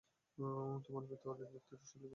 তোমার 0.85 1.03
পিতা 1.09 1.25
ওলীদ 1.29 1.49
ব্যক্তিত্বশালী 1.49 1.73
লোক 1.75 1.89
ছিল। 1.89 2.03